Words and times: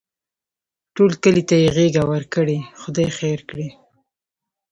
ټول 0.95 1.11
کلي 1.23 1.43
ته 1.49 1.55
یې 1.61 1.67
غېږه 1.75 2.03
ورکړې؛ 2.11 2.57
خدای 2.81 3.07
خیر 3.17 3.39
کړي. 3.49 3.69